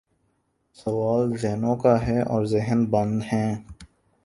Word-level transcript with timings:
سوال 0.75 1.37
ذہنوں 1.37 1.75
کا 1.75 2.07
ہے 2.07 2.21
اور 2.21 2.45
ذہن 2.45 2.85
بند 2.85 3.21
ہیں۔ 3.33 3.55